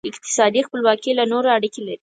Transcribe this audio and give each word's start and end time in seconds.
اقتصادي 0.11 0.61
خپلواکي 0.67 1.11
له 1.15 1.23
نورو 1.31 1.47
اړیکې 1.55 1.81
لري. 1.87 1.97